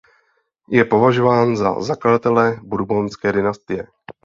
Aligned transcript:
Je 0.69 0.85
považován 0.85 1.57
za 1.57 1.81
zakladatele 1.81 2.57
bourbonské 2.63 3.31
dynastie. 3.33 3.87